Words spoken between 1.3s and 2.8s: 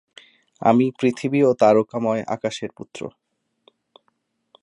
ও তারকাময় আকাশের